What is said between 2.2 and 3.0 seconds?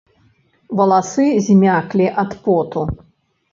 ад поту.